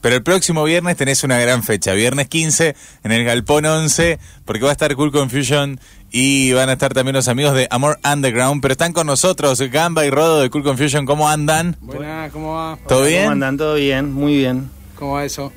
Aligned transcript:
Pero 0.00 0.14
el 0.14 0.22
próximo 0.22 0.62
viernes 0.62 0.96
tenés 0.96 1.24
una 1.24 1.40
gran 1.40 1.64
fecha, 1.64 1.92
viernes 1.92 2.28
15 2.28 2.76
en 3.02 3.10
el 3.10 3.24
Galpón 3.24 3.66
11, 3.66 4.20
porque 4.44 4.62
va 4.62 4.68
a 4.68 4.72
estar 4.72 4.94
Cool 4.94 5.10
Confusion 5.10 5.80
y 6.12 6.52
van 6.52 6.68
a 6.68 6.74
estar 6.74 6.94
también 6.94 7.16
los 7.16 7.26
amigos 7.26 7.52
de 7.54 7.66
Amor 7.72 7.98
Underground, 8.04 8.62
pero 8.62 8.70
están 8.70 8.92
con 8.92 9.08
nosotros 9.08 9.60
Gamba 9.60 10.06
y 10.06 10.10
Rodo 10.10 10.40
de 10.40 10.50
Cool 10.50 10.62
Confusion, 10.62 11.04
¿cómo 11.04 11.28
andan? 11.28 11.74
Buenas, 11.80 12.30
¿cómo 12.30 12.54
va? 12.54 12.78
¿Todo 12.86 13.00
¿Cómo 13.00 13.08
bien? 13.08 13.28
andan? 13.28 13.56
¿Todo 13.56 13.74
bien? 13.74 14.12
Muy 14.14 14.36
bien. 14.36 14.70
¿Cómo 14.94 15.14
va 15.14 15.24
eso? 15.24 15.52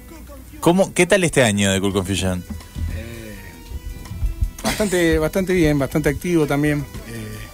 ¿Cómo, 0.60 0.92
¿Qué 0.96 1.06
tal 1.06 1.24
este 1.24 1.44
año 1.44 1.72
de 1.72 1.80
Cool 1.80 1.94
Confusion? 1.94 2.44
Bastante, 4.64 5.20
bastante 5.20 5.54
bien, 5.54 5.78
bastante 5.78 6.10
activo 6.10 6.48
también. 6.48 6.84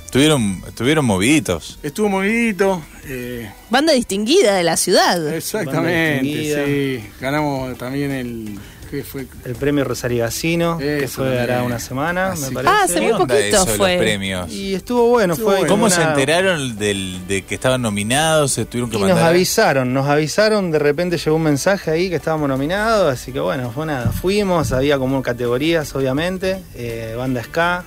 Estuvieron, 0.08 0.64
estuvieron 0.66 1.04
moviditos. 1.06 1.78
estuvo 1.84 2.08
movidito. 2.08 2.82
eh, 3.06 3.52
Banda 3.70 3.92
distinguida 3.92 4.56
de 4.56 4.64
la 4.64 4.78
ciudad. 4.78 5.34
exactamente, 5.36 7.02
sí. 7.02 7.10
Ganamos 7.20 7.78
también 7.78 8.12
el. 8.12 8.58
¿Qué 8.90 9.04
fue? 9.04 9.28
El 9.44 9.56
premio 9.56 9.84
Rosario 9.84 10.24
Gacino, 10.24 10.78
que 10.78 11.04
Eso 11.04 11.16
fue 11.24 11.38
hará 11.42 11.62
una 11.64 11.78
semana, 11.78 12.32
Así 12.32 12.44
me 12.44 12.48
que- 12.48 12.54
parece. 12.54 12.74
Ah, 12.74 12.84
hace 12.86 13.02
muy 13.02 13.08
¿Qué 13.08 13.14
onda 13.16 13.36
poquito 13.36 13.58
eso 13.58 13.66
fue. 13.66 13.96
los 13.96 14.02
premios? 14.02 14.50
Y 14.54 14.76
estuvo 14.76 15.08
bueno, 15.10 15.34
Estuvo 15.34 15.50
fue 15.50 15.58
bueno. 15.60 15.74
¿Cómo 15.74 15.86
una- 15.88 15.96
se 15.96 16.02
enteraron 16.04 16.78
del, 16.80 17.28
de 17.28 17.42
que 17.44 17.56
estaban 17.56 17.82
nominados? 17.82 18.54
¿Se 18.54 18.64
tuvieron 18.64 18.90
que 18.90 18.96
Y 18.96 19.02
nos 19.02 19.20
avisaron, 19.20 19.94
nos 19.94 20.08
avisaron, 20.08 20.72
de 20.72 20.80
repente 20.80 21.18
llegó 21.18 21.36
un 21.36 21.44
mensaje 21.44 21.92
ahí 21.92 22.10
que 22.10 22.16
estábamos 22.16 22.48
nominados, 22.48 23.12
así 23.14 23.34
que 23.34 23.42
bueno, 23.42 23.72
fue 23.72 23.86
nada, 23.86 24.14
fuimos, 24.14 24.72
había 24.72 24.98
como 24.98 25.22
categorías 25.22 25.94
obviamente, 25.94 26.62
eh, 26.76 27.14
banda 27.18 27.44
ska, 27.44 27.84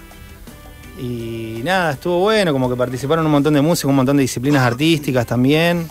y 1.00 1.62
nada, 1.64 1.92
estuvo 1.92 2.18
bueno, 2.18 2.52
como 2.52 2.68
que 2.68 2.76
participaron 2.76 3.24
un 3.24 3.32
montón 3.32 3.54
de 3.54 3.62
músicos, 3.62 3.88
un 3.88 3.96
montón 3.96 4.18
de 4.18 4.22
disciplinas 4.22 4.62
artísticas 4.62 5.24
también, 5.26 5.88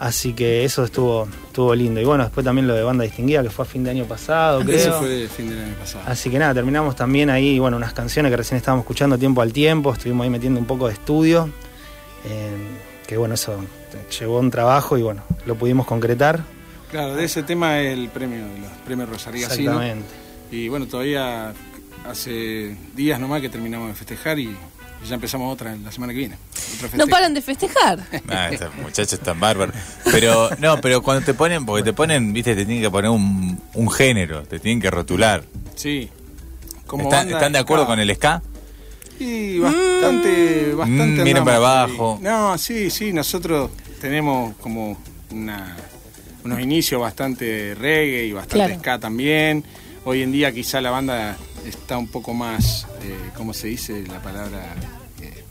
así 0.00 0.32
que 0.32 0.64
eso 0.64 0.82
estuvo, 0.82 1.28
estuvo 1.46 1.72
lindo. 1.76 2.00
Y 2.00 2.04
bueno, 2.04 2.24
después 2.24 2.44
también 2.44 2.66
lo 2.66 2.74
de 2.74 2.82
banda 2.82 3.04
distinguida, 3.04 3.44
que 3.44 3.50
fue 3.50 3.64
a 3.64 3.68
fin 3.68 3.84
de 3.84 3.90
año 3.90 4.04
pasado, 4.04 4.62
creo. 4.62 4.76
Eso 4.76 4.98
fue 4.98 5.28
fin 5.28 5.48
del 5.48 5.60
año 5.60 5.74
pasado. 5.74 6.02
Así 6.08 6.28
que 6.28 6.40
nada, 6.40 6.54
terminamos 6.54 6.96
también 6.96 7.30
ahí, 7.30 7.60
bueno, 7.60 7.76
unas 7.76 7.92
canciones 7.92 8.30
que 8.30 8.36
recién 8.36 8.56
estábamos 8.56 8.82
escuchando 8.82 9.16
tiempo 9.16 9.42
al 9.42 9.52
tiempo, 9.52 9.92
estuvimos 9.92 10.24
ahí 10.24 10.30
metiendo 10.30 10.58
un 10.58 10.66
poco 10.66 10.88
de 10.88 10.94
estudio, 10.94 11.48
eh, 12.24 12.56
que 13.06 13.16
bueno, 13.16 13.34
eso 13.34 13.56
llevó 14.18 14.40
un 14.40 14.50
trabajo 14.50 14.98
y 14.98 15.02
bueno, 15.02 15.22
lo 15.46 15.54
pudimos 15.54 15.86
concretar. 15.86 16.42
Claro, 16.90 17.14
de 17.14 17.24
ese 17.24 17.44
tema 17.44 17.80
es 17.80 17.96
el 17.96 18.08
premio 18.08 18.38
los 18.60 18.70
premios 18.84 19.08
Rosario. 19.08 19.46
Exactamente. 19.46 20.08
Y 20.50 20.68
bueno, 20.68 20.86
todavía 20.86 21.52
hace 22.04 22.76
días 22.94 23.18
nomás 23.20 23.40
que 23.40 23.48
terminamos 23.48 23.88
de 23.88 23.94
festejar 23.94 24.38
y, 24.38 24.56
ya 25.08 25.14
empezamos 25.14 25.52
otra 25.52 25.76
la 25.76 25.92
semana 25.92 26.12
que 26.12 26.18
viene. 26.18 26.36
No 26.94 27.06
paran 27.06 27.32
de 27.32 27.40
festejar. 27.40 28.00
Ah, 28.28 28.48
estos 28.50 28.74
muchachos 28.76 29.12
están 29.14 29.38
bárbaros. 29.38 29.74
Pero, 30.10 30.50
no, 30.58 30.80
pero 30.80 31.00
cuando 31.02 31.24
te 31.24 31.32
ponen, 31.34 31.64
porque 31.64 31.84
te 31.84 31.92
ponen, 31.92 32.32
viste, 32.32 32.56
te 32.56 32.64
tienen 32.64 32.82
que 32.82 32.90
poner 32.90 33.10
un, 33.10 33.60
un 33.74 33.90
género, 33.90 34.42
te 34.42 34.58
tienen 34.58 34.80
que 34.80 34.90
rotular. 34.90 35.44
Sí. 35.76 36.10
Como 36.86 37.04
¿Están, 37.04 37.20
banda 37.20 37.36
están 37.36 37.52
de 37.52 37.58
acuerdo 37.60 37.84
ska. 37.84 37.92
con 37.92 38.00
el 38.00 38.14
ska? 38.14 38.42
Y 39.18 39.58
bastante, 39.58 40.74
bastante. 40.74 41.20
Mm, 41.20 41.24
miren 41.24 41.44
para 41.44 41.56
abajo. 41.56 42.18
No, 42.20 42.58
sí, 42.58 42.90
sí, 42.90 43.12
nosotros 43.12 43.70
tenemos 44.00 44.56
como 44.56 44.98
una, 45.30 45.76
unos 46.44 46.60
inicios 46.60 47.00
bastante 47.00 47.74
reggae 47.74 48.24
y 48.24 48.32
bastante 48.32 48.66
Claro. 48.66 48.80
ska 48.80 48.98
también. 48.98 49.64
Hoy 50.04 50.22
en 50.22 50.32
día 50.32 50.52
quizá 50.52 50.80
la 50.80 50.90
banda 50.90 51.36
está 51.66 51.98
un 51.98 52.08
poco 52.08 52.32
más, 52.34 52.86
eh, 53.02 53.14
¿cómo 53.36 53.52
se 53.54 53.68
dice 53.68 54.04
la 54.06 54.20
palabra? 54.22 54.74
Eh, 55.22 55.44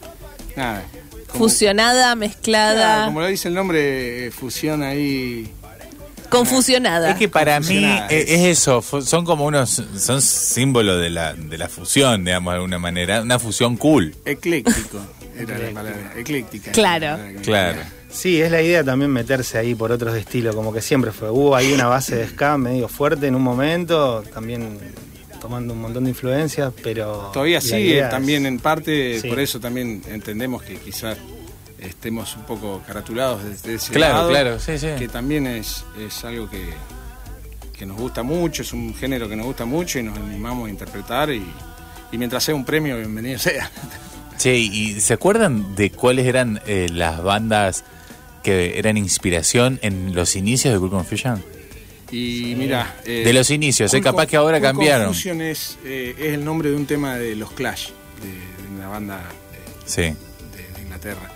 nada. 0.56 0.84
como- 1.28 1.46
Fusionada, 1.46 2.16
mezclada, 2.16 3.06
como 3.06 3.22
lo 3.22 3.28
dice 3.28 3.48
el 3.50 3.54
nombre, 3.56 4.28
eh, 4.28 4.32
fusión 4.32 4.84
ahí. 4.84 5.52
confusionada. 6.30 7.12
Es 7.12 7.18
que 7.18 7.30
para 7.30 7.60
mí 7.60 7.66
Confusionada, 7.68 8.08
es, 8.08 8.26
es. 8.30 8.32
es 8.40 8.60
eso, 8.60 8.82
son 9.02 9.26
como 9.26 9.46
unos, 9.46 9.82
son 9.98 10.22
símbolos 10.22 11.00
de 11.02 11.10
la, 11.10 11.34
de 11.34 11.58
la 11.58 11.70
fusión, 11.70 12.26
digamos, 12.26 12.52
de 12.52 12.56
alguna 12.56 12.80
manera, 12.80 13.22
una 13.22 13.38
fusión 13.40 13.78
cool. 13.78 14.14
Ecléctico, 14.26 15.00
era 15.38 15.58
la 15.58 15.72
palabra. 15.72 16.14
Ecléctica. 16.18 16.72
Claro. 16.72 17.18
palabra 17.18 17.42
Claro. 17.42 17.81
Sí, 18.09 18.42
es 18.42 18.50
la 18.50 18.62
idea 18.62 18.81
también 18.84 19.12
meterse 19.12 19.58
ahí 19.58 19.75
por 19.75 19.92
otros 19.92 20.16
estilos, 20.16 20.56
como 20.56 20.72
que 20.74 20.81
siempre 20.81 21.12
fue. 21.12 21.30
Hubo 21.30 21.54
ahí 21.56 21.74
una 21.74 21.88
base 21.88 22.16
de 22.16 22.28
ska 22.28 22.58
medio 22.58 22.88
fuerte 22.88 23.28
en 23.28 23.36
un 23.36 23.42
momento, 23.42 24.24
también 24.34 24.80
tomando 25.45 25.73
un 25.75 25.81
montón 25.81 26.03
de 26.06 26.09
influencias, 26.09 26.73
pero... 26.83 27.29
Todavía 27.31 27.61
sigue, 27.61 28.00
es- 28.00 28.09
también 28.09 28.45
en 28.47 28.57
parte, 28.59 29.19
Sí. 29.22 29.28
por 29.29 29.39
eso 29.39 29.59
también 29.59 30.01
entendemos 30.09 30.63
que 30.63 30.75
quizás 30.78 31.17
estemos 31.79 32.35
un 32.35 32.44
poco 32.45 32.81
caratulados 32.88 33.44
desde 33.44 33.75
ese 33.75 33.94
Claro, 33.94 34.13
lado, 34.16 34.29
claro, 34.29 34.59
sí, 34.59 34.78
sí. 34.79 34.88
que 34.97 35.07
también 35.07 35.45
es, 35.45 35.85
es 36.00 36.23
algo 36.25 36.50
que, 36.50 36.63
que 37.78 37.85
nos 37.85 37.97
gusta 37.97 38.23
mucho, 38.23 38.63
es 38.63 38.73
un 38.73 38.95
género 38.95 39.29
que 39.29 39.35
nos 39.35 39.45
gusta 39.45 39.66
mucho 39.66 40.00
y 40.00 40.03
nos 40.03 40.17
animamos 40.17 40.67
a 40.67 40.72
interpretar 40.72 41.29
y, 41.29 41.45
y 42.12 42.17
mientras 42.17 42.44
sea 42.44 42.56
un 42.56 42.66
premio, 42.66 42.97
bienvenido 42.97 43.38
sea. 43.38 43.69
Che, 44.39 44.57
¿y 44.57 45.00
se 45.00 45.13
acuerdan 45.13 45.75
de 45.75 45.91
cuáles 45.91 46.25
eran 46.25 46.59
eh, 46.66 46.88
las 46.91 47.22
bandas 47.23 47.83
que 48.44 48.77
eran 48.79 48.97
inspiración 48.97 49.79
en 49.81 50.13
los 50.16 50.35
inicios 50.35 50.73
de 50.73 50.79
Cool 50.79 50.89
Confusion? 50.89 51.44
Y 52.12 52.54
mira... 52.58 52.98
eh, 53.06 53.24
De 53.26 53.34
los 53.34 53.50
inicios, 53.50 53.94
eh, 53.94 53.98
Cool 53.98 54.04
capaz 54.04 54.28
que 54.28 54.36
ahora 54.38 54.62
cambiaron. 54.62 55.08
Confusion 55.08 55.42
es, 55.42 55.78
eh, 55.84 56.16
es 56.18 56.34
el 56.34 56.46
nombre 56.46 56.70
de 56.70 56.76
un 56.76 56.86
tema 56.86 57.16
de 57.18 57.36
los 57.36 57.52
Clash, 57.52 57.90
de, 58.22 58.28
de 58.64 58.76
una 58.78 58.88
banda 58.88 59.22
eh, 59.54 59.58
Sí. 59.86 60.02
de, 60.02 60.14
de 60.76 60.82
Inglaterra. 60.84 61.32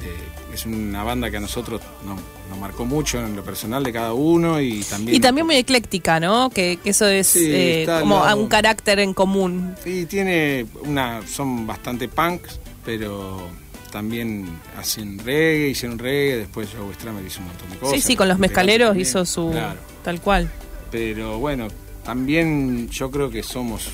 Eh, 0.00 0.54
es 0.54 0.66
una 0.66 1.02
banda 1.04 1.30
que 1.30 1.36
a 1.38 1.40
nosotros 1.40 1.80
nos, 2.06 2.20
nos 2.50 2.58
marcó 2.58 2.84
mucho 2.84 3.18
en 3.24 3.34
lo 3.34 3.42
personal 3.44 3.82
de 3.82 3.92
cada 3.92 4.12
uno 4.12 4.60
y 4.60 4.82
también... 4.82 5.16
Y 5.16 5.20
también 5.20 5.46
muy 5.46 5.56
ecléctica, 5.56 6.20
¿no? 6.20 6.50
Que, 6.50 6.78
que 6.82 6.90
eso 6.90 7.06
es 7.06 7.26
Sí, 7.28 7.46
eh, 7.50 7.86
como 8.00 8.24
lado. 8.24 8.36
un 8.40 8.48
carácter 8.48 8.98
en 9.00 9.14
común. 9.14 9.74
Sí, 9.82 10.06
tiene 10.06 10.66
una... 10.84 11.20
son 11.26 11.66
bastante 11.66 12.06
punks, 12.08 12.60
pero 12.84 13.48
también 13.92 14.58
hacen 14.76 15.18
reggae, 15.18 15.68
hicieron 15.68 15.98
reggae, 15.98 16.38
después 16.38 16.70
Joe 16.76 16.92
Stramer 16.94 17.24
hizo 17.24 17.40
un 17.40 17.46
montón 17.48 17.70
de 17.70 17.76
cosas. 17.76 18.00
sí, 18.00 18.00
sí, 18.00 18.16
con 18.16 18.26
los 18.26 18.38
mezcaleros 18.38 18.88
También, 18.88 19.06
hizo 19.06 19.24
su... 19.26 19.50
Claro. 19.50 19.78
Tal 20.02 20.20
cual. 20.20 20.50
Pero 20.90 21.38
bueno, 21.38 21.68
también 22.02 22.88
yo 22.88 23.10
creo 23.10 23.30
que 23.30 23.42
somos 23.42 23.90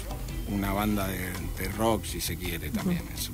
una 0.51 0.73
banda 0.73 1.07
de, 1.09 1.19
de 1.59 1.69
rock, 1.77 2.05
si 2.05 2.21
se 2.21 2.37
quiere, 2.37 2.71
también. 2.71 3.03
eso. 3.13 3.33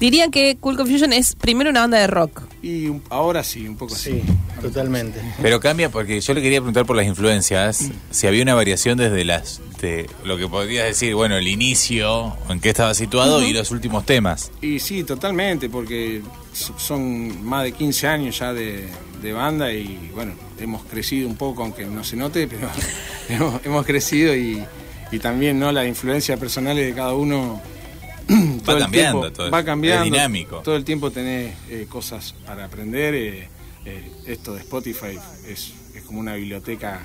Dirían 0.00 0.30
que 0.30 0.56
Cool 0.58 0.76
Confusion 0.78 1.12
es 1.12 1.34
primero 1.34 1.68
una 1.70 1.80
banda 1.80 1.98
de 1.98 2.06
rock. 2.06 2.42
Y 2.62 2.86
un- 2.86 3.02
ahora 3.10 3.44
sí, 3.44 3.68
un 3.68 3.76
poco 3.76 3.94
Sí, 3.94 4.22
así. 4.24 4.60
totalmente. 4.62 5.20
Pero 5.42 5.60
cambia 5.60 5.90
porque 5.90 6.20
yo 6.22 6.32
le 6.34 6.40
quería 6.40 6.58
preguntar 6.60 6.86
por 6.86 6.96
las 6.96 7.06
influencias, 7.06 7.90
si 8.10 8.26
había 8.26 8.42
una 8.42 8.54
variación 8.54 8.96
desde 8.96 9.24
las 9.26 9.60
de 9.82 10.08
lo 10.24 10.38
que 10.38 10.48
podrías 10.48 10.86
decir, 10.86 11.14
bueno, 11.14 11.36
el 11.36 11.46
inicio, 11.48 12.34
en 12.48 12.60
qué 12.60 12.70
estaba 12.70 12.94
situado 12.94 13.42
y 13.42 13.52
los 13.52 13.70
últimos 13.70 14.04
temas. 14.06 14.50
Y 14.62 14.78
sí, 14.80 15.04
totalmente, 15.04 15.68
porque 15.68 16.22
son 16.78 17.44
más 17.44 17.64
de 17.64 17.72
15 17.72 18.06
años 18.06 18.38
ya 18.38 18.52
de, 18.54 18.88
de 19.22 19.32
banda 19.32 19.72
y 19.72 20.10
bueno, 20.14 20.32
hemos 20.58 20.82
crecido 20.84 21.28
un 21.28 21.36
poco, 21.36 21.62
aunque 21.62 21.84
no 21.84 22.04
se 22.04 22.16
note, 22.16 22.46
pero 22.48 22.68
hemos, 23.28 23.64
hemos 23.66 23.84
crecido 23.86 24.34
y, 24.34 24.62
y 25.12 25.18
también 25.18 25.58
no 25.58 25.70
las 25.72 25.86
influencias 25.86 26.38
personales 26.40 26.86
de 26.86 26.94
cada 26.94 27.14
uno. 27.14 27.60
el 28.76 28.82
cambiando, 28.82 29.20
tiempo 29.20 29.32
todo 29.32 29.50
va 29.50 29.58
es 29.60 29.64
cambiando. 29.64 30.04
dinámico. 30.04 30.56
Todo 30.58 30.76
el 30.76 30.84
tiempo 30.84 31.10
tenés 31.10 31.54
eh, 31.68 31.86
cosas 31.88 32.34
para 32.46 32.64
aprender. 32.64 33.14
eh, 33.14 33.48
eh, 33.84 34.10
esto 34.26 34.54
de 34.54 34.60
Spotify 34.60 35.18
es, 35.48 35.72
es 35.94 36.02
como 36.02 36.20
una 36.20 36.34
biblioteca 36.34 37.00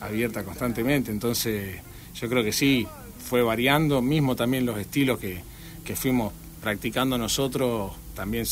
abierta 0.00 0.44
constantemente, 0.44 1.10
entonces 1.10 1.80
yo 2.14 2.28
creo 2.28 2.44
que 2.44 2.52
sí, 2.52 2.86
fue 3.18 3.42
variando, 3.42 4.02
mismo 4.02 4.36
también 4.36 4.66
los 4.66 4.78
estilos 4.78 5.18
que, 5.18 5.40
que 5.84 5.96
fuimos 5.96 6.32
practicando 6.62 7.16
nosotros, 7.18 7.92
también 8.14 8.44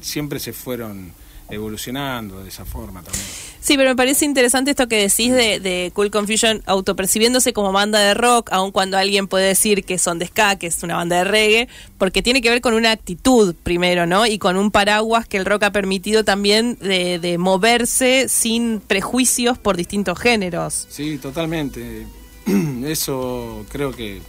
siempre 0.00 0.38
se 0.40 0.52
fueron 0.52 1.12
evolucionando 1.48 2.42
de 2.42 2.48
esa 2.48 2.64
forma 2.64 3.02
también. 3.02 3.24
Sí, 3.66 3.76
pero 3.76 3.90
me 3.90 3.96
parece 3.96 4.24
interesante 4.24 4.70
esto 4.70 4.86
que 4.86 4.94
decís 4.94 5.32
de, 5.32 5.58
de 5.58 5.90
Cool 5.92 6.12
Confusion 6.12 6.62
autopercibiéndose 6.66 7.52
como 7.52 7.72
banda 7.72 7.98
de 7.98 8.14
rock, 8.14 8.48
aun 8.52 8.70
cuando 8.70 8.96
alguien 8.96 9.26
puede 9.26 9.48
decir 9.48 9.82
que 9.82 9.98
son 9.98 10.20
de 10.20 10.28
ska, 10.28 10.54
que 10.54 10.68
es 10.68 10.84
una 10.84 10.94
banda 10.94 11.16
de 11.16 11.24
reggae, 11.24 11.68
porque 11.98 12.22
tiene 12.22 12.42
que 12.42 12.48
ver 12.48 12.60
con 12.60 12.74
una 12.74 12.92
actitud 12.92 13.56
primero, 13.64 14.06
¿no? 14.06 14.24
Y 14.24 14.38
con 14.38 14.56
un 14.56 14.70
paraguas 14.70 15.26
que 15.26 15.36
el 15.36 15.44
rock 15.44 15.64
ha 15.64 15.72
permitido 15.72 16.22
también 16.22 16.78
de, 16.80 17.18
de 17.18 17.38
moverse 17.38 18.28
sin 18.28 18.78
prejuicios 18.78 19.58
por 19.58 19.76
distintos 19.76 20.16
géneros. 20.16 20.86
Sí, 20.88 21.18
totalmente. 21.18 22.06
Eso 22.86 23.66
creo 23.68 23.90
que, 23.90 24.22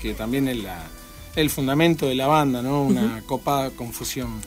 que 0.00 0.14
también 0.14 0.48
es 0.48 0.62
la, 0.62 0.82
el 1.36 1.50
fundamento 1.50 2.06
de 2.06 2.14
la 2.14 2.26
banda, 2.26 2.62
¿no? 2.62 2.84
Una 2.84 3.22
copada 3.26 3.68
confusión. 3.68 4.40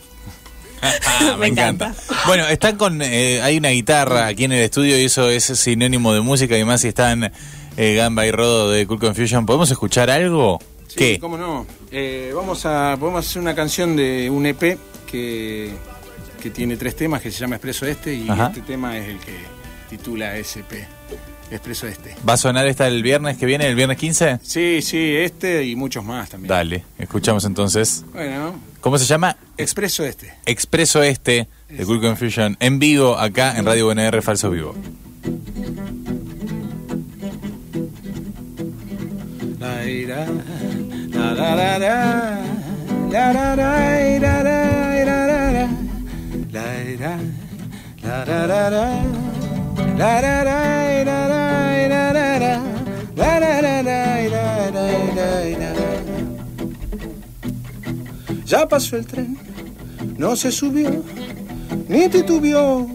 Me, 1.31 1.37
Me 1.37 1.47
encanta. 1.47 1.87
encanta. 1.87 2.03
Bueno, 2.27 2.47
están 2.47 2.75
con. 2.77 3.01
eh, 3.01 3.41
hay 3.41 3.57
una 3.57 3.69
guitarra 3.69 4.27
aquí 4.27 4.45
en 4.45 4.51
el 4.53 4.61
estudio 4.61 4.99
y 4.99 5.05
eso 5.05 5.29
es 5.29 5.43
sinónimo 5.45 6.13
de 6.13 6.21
música. 6.21 6.57
Y 6.57 6.63
más 6.65 6.81
si 6.81 6.87
están 6.89 7.31
eh, 7.77 7.95
Gamba 7.95 8.25
y 8.25 8.31
Rodo 8.31 8.69
de 8.71 8.85
Cool 8.87 8.99
Confusion. 8.99 9.45
¿Podemos 9.45 9.69
escuchar 9.71 10.09
algo? 10.09 10.59
Sí, 10.87 10.95
¿Qué? 10.97 11.19
cómo 11.19 11.37
no. 11.37 11.65
Eh, 11.91 12.31
vamos 12.35 12.65
a 12.65 12.95
podemos 12.99 13.25
hacer 13.27 13.41
una 13.41 13.55
canción 13.55 13.95
de 13.95 14.29
un 14.29 14.45
EP 14.45 14.77
que, 15.09 15.71
que 16.41 16.49
tiene 16.49 16.75
tres 16.77 16.95
temas 16.95 17.21
que 17.21 17.31
se 17.31 17.39
llama 17.39 17.55
Expreso 17.55 17.85
Este 17.85 18.13
y 18.13 18.27
Ajá. 18.29 18.47
este 18.47 18.61
tema 18.61 18.97
es 18.97 19.07
el 19.09 19.17
que 19.19 19.35
titula 19.89 20.35
SP, 20.39 20.83
Expreso 21.51 21.85
Este. 21.85 22.15
¿Va 22.27 22.33
a 22.33 22.37
sonar 22.37 22.65
esta 22.65 22.87
el 22.87 23.03
viernes 23.03 23.37
que 23.37 23.45
viene, 23.45 23.67
el 23.67 23.75
viernes 23.75 23.97
15? 23.97 24.39
Sí, 24.41 24.81
sí, 24.81 25.15
este 25.17 25.65
y 25.65 25.75
muchos 25.75 26.03
más 26.03 26.29
también. 26.29 26.49
Dale, 26.49 26.85
escuchamos 26.97 27.45
entonces. 27.45 28.05
Bueno, 28.13 28.55
¿Cómo 28.81 28.97
se 28.97 29.05
llama? 29.05 29.37
Expreso 29.57 30.03
Este. 30.03 30.33
Expreso 30.45 31.03
Este 31.03 31.47
de 31.69 31.85
Cool 31.85 32.01
Confusion 32.01 32.57
en 32.59 32.79
vivo 32.79 33.15
acá 33.15 33.55
en 33.57 33.65
Radio 33.65 33.89
UNR 33.89 34.21
Falso 34.23 34.49
Vivo. 34.49 34.75
Ya 58.51 58.67
pasó 58.67 58.97
el 58.97 59.05
tren, 59.05 59.37
no 60.17 60.35
se 60.35 60.51
subió, 60.51 61.05
ni 61.87 62.09
titubeó, 62.09 62.85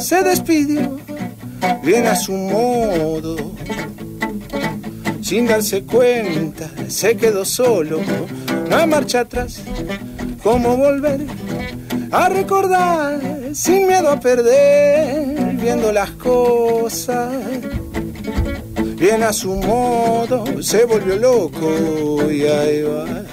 se 0.00 0.22
despidió, 0.22 0.98
bien 1.84 2.06
a 2.06 2.16
su 2.16 2.32
modo 2.32 3.52
sin 5.20 5.48
darse 5.48 5.82
cuenta, 5.82 6.70
se 6.88 7.14
quedó 7.14 7.44
solo, 7.44 8.00
no 8.70 8.74
hay 8.74 8.86
marcha 8.86 9.20
atrás, 9.20 9.60
cómo 10.42 10.78
volver 10.78 11.26
a 12.10 12.30
recordar, 12.30 13.20
sin 13.52 13.88
miedo 13.88 14.08
a 14.08 14.18
perder, 14.18 15.56
viendo 15.56 15.92
las 15.92 16.12
cosas, 16.12 17.34
bien 18.96 19.22
a 19.24 19.34
su 19.34 19.56
modo, 19.56 20.62
se 20.62 20.86
volvió 20.86 21.16
loco 21.16 22.32
y 22.32 22.46
ahí 22.46 22.80
va. 22.80 23.25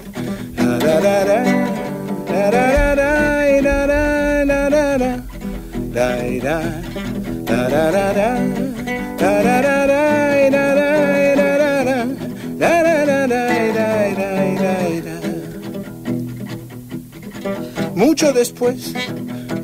Mucho 17.96 18.34
después, 18.34 18.94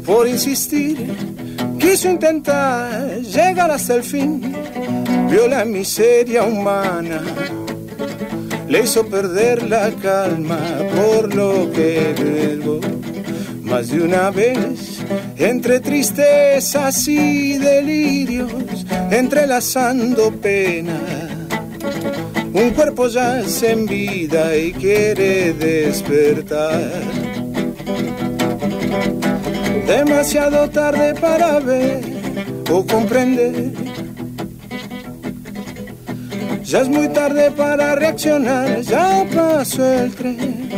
por 0.06 0.28
insistir, 0.28 1.14
quiso 1.80 2.10
intentar 2.10 3.20
llegar 3.22 3.70
hasta 3.72 3.96
el 3.96 4.04
fin, 4.04 4.56
vio 5.30 5.48
la 5.48 5.66
miseria 5.66 6.44
humana, 6.44 7.22
le 8.70 8.84
hizo 8.84 9.06
perder 9.08 9.68
la 9.68 9.90
calma 9.92 10.60
por 10.96 11.34
lo 11.34 11.72
que 11.72 12.14
luego, 12.20 12.80
más 13.64 13.90
de 13.90 14.02
una 14.02 14.30
vez, 14.30 15.00
entre 15.38 15.80
tristezas 15.80 17.08
y 17.08 17.58
delirios, 17.58 18.52
entrelazando 19.10 20.32
pena. 20.32 21.00
Un 22.54 22.70
cuerpo 22.72 23.08
yace 23.08 23.72
en 23.72 23.86
vida 23.88 24.56
y 24.56 24.72
quiere 24.74 25.54
despertar. 25.54 26.92
Demasiado 29.88 30.70
tarde 30.70 31.16
para 31.16 31.60
ver 31.60 32.02
o 32.72 32.86
comprender. 32.86 33.89
Ya 36.70 36.82
es 36.82 36.88
muy 36.88 37.10
tarde 37.10 37.50
para 37.50 37.96
reaccionar, 37.96 38.82
ya 38.82 39.26
pasó 39.34 39.92
el 39.92 40.14
tren. 40.14 40.70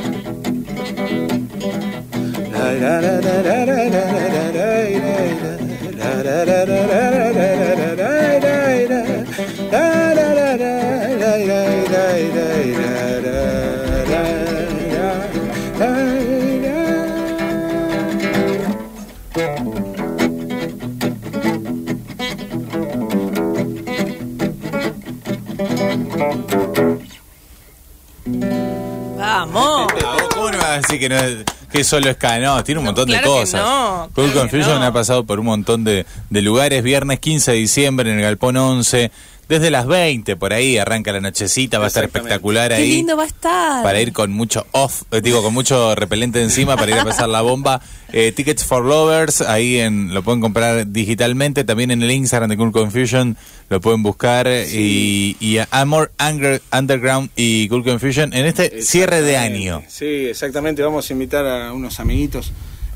Vamos. 29.17 29.87
¿Cómo 30.33 30.51
no 30.51 30.57
vas 30.57 30.65
a 30.67 30.77
decir 30.77 30.99
que, 30.99 31.09
no 31.09 31.15
es, 31.17 31.37
que 31.71 31.83
solo 31.83 32.09
es 32.09 32.17
K? 32.17 32.39
No, 32.39 32.63
tiene 32.63 32.79
un 32.79 32.85
montón 32.85 33.05
de 33.07 33.13
Claro 33.13 33.33
que 33.35 33.39
cosas. 33.41 33.61
no, 33.61 34.09
Cool 34.13 34.25
claro 34.31 34.39
Confusion 34.41 34.79
no. 34.79 34.85
ha 34.85 34.91
pasado 34.91 35.25
por 35.25 35.39
un 35.39 35.45
montón 35.45 35.83
de, 35.83 36.05
de 36.29 36.41
lugares. 36.41 36.83
Viernes 36.83 37.19
15 37.19 37.51
de 37.51 37.57
diciembre 37.57 38.09
en 38.11 38.17
el 38.17 38.23
Galpón 38.23 38.57
11. 38.57 39.11
Desde 39.51 39.69
las 39.69 39.85
20 39.85 40.37
por 40.37 40.53
ahí 40.53 40.77
arranca 40.77 41.11
la 41.11 41.19
nochecita. 41.19 41.77
Va 41.77 41.83
a 41.83 41.87
estar 41.89 42.05
espectacular 42.05 42.69
Qué 42.69 42.75
ahí. 42.75 42.91
lindo 42.91 43.17
va 43.17 43.23
a 43.23 43.27
estar. 43.27 43.83
Para 43.83 43.99
ir 43.99 44.13
con 44.13 44.31
mucho 44.31 44.65
off, 44.71 45.01
eh, 45.11 45.19
digo, 45.21 45.43
con 45.43 45.53
mucho 45.53 45.93
repelente 45.93 46.41
encima 46.41 46.77
para 46.77 46.91
ir 46.91 46.97
a 46.99 47.03
pasar 47.03 47.27
la 47.27 47.41
bomba. 47.41 47.81
Eh, 48.13 48.33
Tickets 48.33 48.65
for 48.65 48.83
Lovers, 48.83 49.39
ahí 49.39 49.77
en, 49.79 50.13
lo 50.13 50.21
pueden 50.21 50.41
comprar 50.41 50.85
digitalmente. 50.91 51.63
También 51.63 51.91
en 51.91 52.03
el 52.03 52.11
Instagram 52.11 52.49
de 52.49 52.57
Cool 52.57 52.73
Confusion 52.73 53.37
lo 53.69 53.79
pueden 53.79 54.03
buscar. 54.03 54.47
Y, 54.47 55.37
y 55.39 55.59
a 55.59 55.67
Amor 55.71 56.11
Anger- 56.17 56.61
Underground 56.77 57.29
y 57.37 57.69
Cool 57.69 57.85
Confusion 57.85 58.33
en 58.33 58.45
este 58.47 58.81
cierre 58.81 59.21
de 59.21 59.37
año. 59.37 59.81
Sí, 59.87 60.05
exactamente. 60.27 60.81
Vamos 60.81 61.09
a 61.09 61.13
invitar 61.13 61.45
a 61.47 61.71
unos 61.71 62.01
amiguitos. 62.01 62.51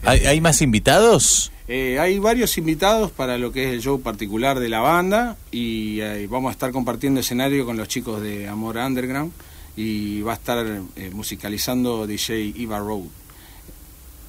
¿Hay, 0.05 0.25
hay 0.25 0.41
más 0.41 0.61
invitados? 0.61 1.51
Eh, 1.67 1.97
hay 1.99 2.19
varios 2.19 2.57
invitados 2.59 3.09
para 3.11 3.37
lo 3.39 3.51
que 3.51 3.65
es 3.67 3.73
el 3.73 3.81
show 3.81 3.99
particular 3.99 4.59
de 4.59 4.69
la 4.69 4.79
banda 4.81 5.35
y 5.51 5.99
eh, 6.01 6.27
vamos 6.29 6.49
a 6.49 6.51
estar 6.51 6.71
compartiendo 6.71 7.19
escenario 7.21 7.65
con 7.65 7.75
los 7.75 7.87
chicos 7.87 8.21
de 8.21 8.47
Amor 8.47 8.77
Underground 8.77 9.31
y 9.75 10.21
va 10.21 10.33
a 10.33 10.35
estar 10.35 10.63
eh, 10.95 11.09
musicalizando 11.11 12.05
DJ 12.05 12.53
Eva 12.57 12.77
Road. 12.79 13.05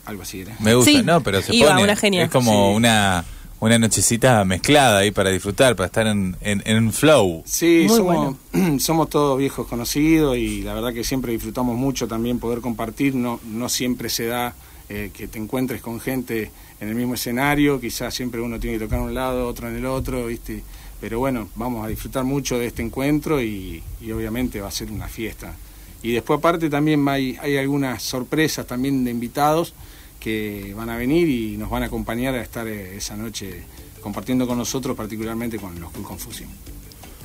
Algo 0.06 0.22
así 0.22 0.40
era. 0.40 0.56
Me 0.60 0.74
gusta, 0.74 0.90
Sí, 0.90 1.02
no, 1.02 1.20
pero 1.22 1.42
se 1.42 1.54
Iba, 1.54 1.70
pone. 1.72 1.84
una 1.84 1.96
genia. 1.96 2.24
Es 2.24 2.30
como 2.30 2.70
Sí. 2.70 2.76
una, 2.76 3.24
una 3.60 3.78
nochecita 3.78 4.44
mezclada 4.44 5.00
ahí 5.00 5.10
para 5.10 5.30
disfrutar, 5.30 5.76
para 5.76 5.86
estar 5.88 6.06
en, 6.06 6.36
en, 6.40 6.62
en 6.64 6.92
flow. 6.92 7.42
Sí, 7.44 7.84
Muy 7.88 7.96
somos, 7.98 8.36
somos 8.82 9.10
todos 9.10 9.38
viejos 9.38 9.66
conocidos 9.66 10.38
y 10.38 10.62
la 10.62 10.72
verdad 10.74 10.94
que 10.94 11.04
siempre 11.04 11.32
disfrutamos 11.32 11.76
mucho 11.76 12.08
también 12.08 12.38
poder 12.38 12.60
compartir. 12.60 13.14
No, 13.14 13.40
no 13.44 13.68
siempre 13.68 14.08
se 14.08 14.26
da 14.26 14.54
eh, 14.88 15.10
que 15.12 15.26
te 15.28 15.38
encuentres 15.38 15.80
con 15.80 16.00
gente 16.00 16.50
en 16.80 16.88
el 16.88 16.94
mismo 16.94 17.14
escenario, 17.14 17.80
quizás 17.80 18.14
siempre 18.14 18.40
uno 18.40 18.58
tiene 18.60 18.78
que 18.78 18.84
tocar 18.84 19.00
un 19.00 19.14
lado, 19.14 19.46
otro 19.48 19.68
en 19.68 19.76
el 19.76 19.86
otro, 19.86 20.26
¿viste? 20.26 20.62
Pero 21.00 21.18
bueno, 21.18 21.48
vamos 21.56 21.84
a 21.84 21.88
disfrutar 21.88 22.24
mucho 22.24 22.58
de 22.58 22.66
este 22.66 22.82
encuentro 22.82 23.42
y, 23.42 23.82
y 24.00 24.10
obviamente 24.12 24.60
va 24.60 24.68
a 24.68 24.70
ser 24.70 24.90
una 24.90 25.08
fiesta. 25.08 25.54
Y 26.02 26.12
después 26.12 26.38
aparte 26.38 26.70
también 26.70 27.06
hay, 27.08 27.36
hay 27.40 27.56
algunas 27.56 28.02
sorpresas 28.02 28.66
también 28.66 29.04
de 29.04 29.10
invitados 29.10 29.74
que 30.20 30.72
van 30.76 30.88
a 30.88 30.96
venir 30.96 31.28
y 31.28 31.56
nos 31.56 31.68
van 31.68 31.82
a 31.82 31.86
acompañar 31.86 32.34
a 32.34 32.42
estar 32.42 32.66
eh, 32.66 32.96
esa 32.96 33.16
noche 33.16 33.62
compartiendo 34.00 34.46
con 34.46 34.56
nosotros, 34.58 34.96
particularmente 34.96 35.58
con 35.58 35.78
los 35.80 35.90
Cool 35.90 36.04
Confusion. 36.04 36.48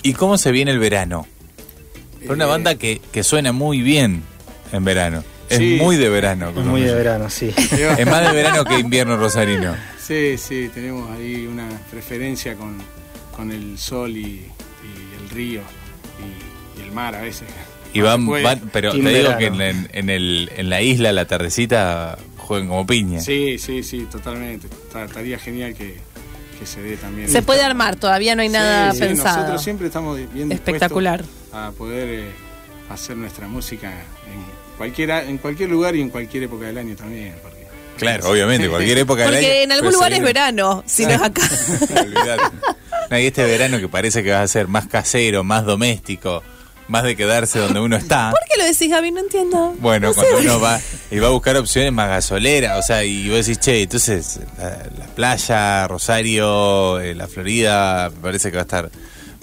¿Y 0.03 0.13
cómo 0.13 0.38
se 0.38 0.51
viene 0.51 0.72
el 0.72 0.80
verano? 0.80 1.27
Por 2.25 2.36
una 2.36 2.46
Eh, 2.46 2.48
banda 2.48 2.75
que, 2.75 3.01
que 3.12 3.24
suena 3.24 3.51
muy 3.51 3.82
bien 3.82 4.24
en 4.72 4.84
verano. 4.84 5.24
Es 5.51 5.58
Sí. 5.58 5.77
muy 5.81 5.98
de 5.98 6.10
verano. 6.10 6.50
Es 6.50 6.55
muy 6.65 6.81
de 6.81 6.93
verano, 6.96 7.29
sí. 7.29 7.53
Es 7.58 8.05
más 8.08 8.22
de 8.27 8.31
verano 8.34 8.63
que 8.65 8.79
invierno 8.79 9.17
rosarino. 9.17 9.75
Sí, 10.01 10.38
sí, 10.38 10.70
tenemos 10.74 11.10
ahí 11.12 11.46
una 11.46 11.67
preferencia 11.91 12.55
con, 12.55 12.77
con 13.36 13.51
el 13.51 13.77
sol 13.77 14.12
y, 14.15 14.22
y 14.22 15.22
el 15.24 15.29
río 15.29 15.62
y, 16.20 16.79
y 16.79 16.84
el 16.84 16.91
mar 16.91 17.15
a 17.15 17.22
veces. 17.22 17.48
Y 17.93 18.00
van, 18.01 18.25
van- 18.25 18.70
pero 18.72 18.91
te 18.91 18.98
digo 18.98 19.12
verano. 19.12 19.38
que 19.38 19.46
en, 19.48 19.62
en- 19.62 19.89
en 19.91 20.10
el, 20.10 20.51
en 20.55 20.70
la 20.70 20.81
isla, 20.81 21.12
la 21.12 21.25
tardecita, 21.25 22.17
juegan 22.38 22.67
como 22.70 22.88
piña. 22.88 23.20
Sí, 23.20 23.58
sí, 23.60 23.84
sí, 23.84 24.08
totalmente. 24.10 24.67
Ta- 24.91 25.03
Estaría 25.05 25.38
genial 25.38 25.74
que, 25.75 25.98
que 26.58 26.65
se 26.65 26.81
dé 26.81 26.96
también. 26.98 27.27
Se 27.29 27.41
puede 27.41 27.62
armar, 27.63 27.98
todavía 27.98 28.36
no 28.36 28.41
hay 28.43 28.50
nada 28.50 28.93
Sí, 28.93 29.00
pensado. 29.00 29.38
nosotros 29.39 29.63
siempre 29.63 29.88
estamos 29.88 30.15
bien 30.17 30.29
dispuestos 30.50 30.53
Espectacular. 30.67 31.24
a 31.51 31.72
poder 31.77 32.08
eh, 32.10 32.31
hacer 32.89 33.17
nuestra 33.17 33.48
música 33.50 33.89
en 33.89 34.61
cualquier, 34.78 35.10
en 35.12 35.38
cualquier 35.38 35.70
lugar 35.70 35.96
y 35.96 36.01
en 36.01 36.10
cualquier 36.10 36.44
época 36.44 36.66
del 36.66 36.78
año 36.78 36.96
también. 36.96 37.36
Porque, 37.42 37.62
Claro, 37.98 38.30
obviamente, 38.30 38.68
cualquier 38.68 38.98
época 39.00 39.24
del 39.25 39.36
año. 39.36 39.42
Porque 39.48 39.63
en 39.63 39.72
algún 39.72 39.88
pero 39.90 39.98
lugar 39.98 40.13
es 40.13 40.22
verano, 40.22 40.84
si 40.88 41.06
no 41.06 41.12
es 41.12 41.22
acá. 41.22 41.42
No, 43.10 43.20
y 43.20 43.25
este 43.25 43.44
verano 43.44 43.78
que 43.78 43.90
parece 43.90 44.24
que 44.24 44.32
va 44.32 44.42
a 44.42 44.48
ser 44.48 44.70
más 44.70 44.88
casero, 44.88 45.44
más 45.44 45.66
doméstico, 45.66 46.42
más 46.88 47.04
de 47.04 47.18
quedarse 47.18 47.60
donde 47.60 47.82
uno 47.82 47.98
está. 47.98 48.32
¿Por 48.32 48.40
qué 48.50 48.58
lo 48.58 48.63
decís, 48.66 48.90
Gaby? 48.90 49.12
No 49.12 49.20
entiendo. 49.20 49.75
Bueno, 49.80 50.08
No 50.08 50.13
sé. 50.13 50.22
cuando 50.22 50.40
uno 50.40 50.60
va 50.62 50.80
y 51.12 51.20
va 51.20 51.28
a 51.28 51.32
buscar 51.32 51.58
opciones 51.58 51.92
más 51.92 52.08
gasoleras, 52.08 52.80
o 52.80 52.82
sea, 52.82 53.04
y 53.04 53.28
vos 53.28 53.46
decís, 53.46 53.60
che, 53.60 53.82
entonces 53.82 54.40
la, 54.58 54.70
la 54.98 55.06
playa, 55.13 55.88
Rosario, 55.90 57.01
eh, 57.01 57.13
la 57.13 57.28
Florida, 57.28 58.10
me 58.16 58.22
parece 58.22 58.50
que 58.50 58.56
va 58.56 58.62
a 58.62 58.63
estar... 58.63 58.90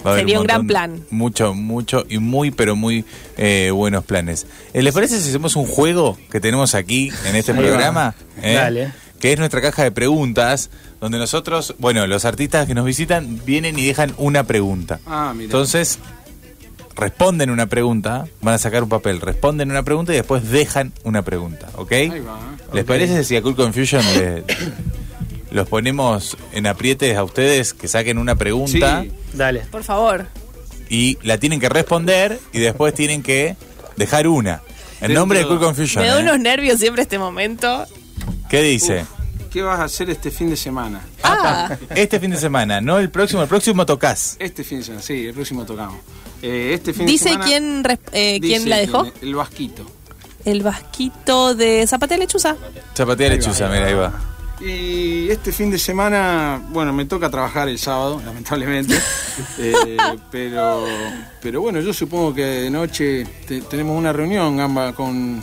Va 0.05 0.11
a 0.11 0.13
haber 0.13 0.21
Sería 0.23 0.39
un 0.39 0.45
gran 0.47 0.65
plan. 0.67 1.03
Mucho, 1.11 1.53
mucho 1.53 2.05
y 2.09 2.19
muy, 2.19 2.51
pero 2.51 2.75
muy 2.75 3.03
eh, 3.37 3.69
buenos 3.73 4.05
planes. 4.05 4.47
Eh, 4.73 4.81
¿Les 4.81 4.93
parece 4.93 5.19
si 5.19 5.29
hacemos 5.29 5.55
un 5.55 5.65
juego 5.65 6.17
que 6.31 6.39
tenemos 6.39 6.73
aquí 6.75 7.11
en 7.25 7.35
este 7.35 7.53
programa? 7.53 8.15
Eh, 8.41 8.53
Dale. 8.53 8.91
Que 9.19 9.33
es 9.33 9.39
nuestra 9.39 9.61
caja 9.61 9.83
de 9.83 9.91
preguntas, 9.91 10.69
donde 11.01 11.17
nosotros, 11.17 11.75
bueno, 11.79 12.07
los 12.07 12.23
artistas 12.23 12.65
que 12.65 12.73
nos 12.73 12.85
visitan 12.85 13.41
vienen 13.45 13.77
y 13.77 13.85
dejan 13.85 14.13
una 14.17 14.45
pregunta. 14.45 15.01
Ah, 15.05 15.33
mira. 15.35 15.45
Entonces, 15.45 15.99
responden 16.95 17.49
una 17.49 17.65
pregunta, 17.67 18.25
van 18.41 18.55
a 18.55 18.57
sacar 18.57 18.83
un 18.83 18.89
papel, 18.89 19.19
responden 19.19 19.69
una 19.71 19.83
pregunta 19.83 20.13
y 20.13 20.15
después 20.15 20.49
dejan 20.49 20.93
una 21.03 21.21
pregunta, 21.23 21.67
¿ok? 21.75 21.91
Ahí 21.91 22.09
va. 22.21 22.39
¿Les 22.73 22.85
parece 22.85 23.23
si 23.25 23.35
a 23.35 23.41
Cool 23.41 23.55
Confusion 23.57 24.03
le- 24.17 24.43
los 25.51 25.67
ponemos 25.67 26.37
en 26.51 26.67
aprietes 26.67 27.17
a 27.17 27.23
ustedes 27.23 27.73
que 27.73 27.87
saquen 27.87 28.17
una 28.17 28.35
pregunta 28.35 29.01
Sí. 29.03 29.11
Dale. 29.33 29.61
Por 29.71 29.83
favor. 29.83 30.25
y 30.89 31.17
la 31.23 31.37
tienen 31.37 31.59
que 31.59 31.69
responder 31.69 32.39
y 32.53 32.59
después 32.59 32.93
tienen 32.93 33.21
que 33.23 33.55
dejar 33.95 34.27
una? 34.27 34.61
En 35.01 35.13
nombre 35.13 35.39
de 35.39 35.47
Cool 35.47 35.59
Confusion. 35.59 36.03
Me 36.03 36.09
da 36.09 36.19
¿eh? 36.19 36.23
unos 36.23 36.39
nervios 36.39 36.79
siempre 36.79 37.03
este 37.03 37.17
momento. 37.19 37.85
¿Qué 38.49 38.61
dice? 38.61 39.05
¿Qué 39.51 39.61
vas 39.63 39.79
a 39.79 39.85
hacer 39.85 40.09
este 40.09 40.29
fin 40.29 40.49
de 40.49 40.55
semana? 40.57 41.01
Ah, 41.23 41.75
Este 41.95 42.19
fin 42.19 42.31
de 42.31 42.37
semana, 42.37 42.81
no 42.81 42.99
el 42.99 43.09
próximo, 43.09 43.41
el 43.41 43.47
próximo 43.47 43.85
tocas. 43.85 44.35
Este 44.39 44.63
fin 44.63 44.79
de 44.79 44.83
semana, 44.85 45.01
sí, 45.03 45.25
el 45.27 45.33
próximo 45.33 45.65
tocamos. 45.65 45.99
Eh, 46.41 46.71
este 46.75 46.93
fin 46.93 47.05
dice 47.05 47.25
de 47.25 47.29
semana. 47.31 47.45
quién, 47.45 47.83
res- 47.83 47.99
eh, 48.11 48.39
quién 48.41 48.59
dice 48.59 48.69
la 48.69 48.77
dejó. 48.77 49.03
quién, 49.03 49.13
El 49.21 49.35
Vasquito. 49.35 49.91
El 50.45 50.63
vasquito 50.63 51.53
de 51.55 51.85
Zapatea 51.87 52.17
Lechuza. 52.17 52.55
Chapatea 52.93 53.29
lechuza, 53.29 53.67
mira, 53.67 53.87
ahí 53.87 53.93
va. 53.93 54.13
Y 54.61 55.29
este 55.29 55.51
fin 55.53 55.71
de 55.71 55.79
semana, 55.79 56.61
bueno, 56.69 56.91
me 56.91 57.05
toca 57.05 57.29
trabajar 57.29 57.69
el 57.69 57.79
sábado, 57.79 58.21
lamentablemente. 58.25 58.95
Eh, 59.57 59.95
pero, 60.29 60.83
pero 61.41 61.61
bueno, 61.61 61.79
yo 61.79 61.93
supongo 61.93 62.33
que 62.33 62.43
de 62.43 62.69
noche 62.69 63.25
te- 63.47 63.61
tenemos 63.61 63.97
una 63.97 64.11
reunión, 64.11 64.57
Gamba, 64.57 64.91
con, 64.91 65.41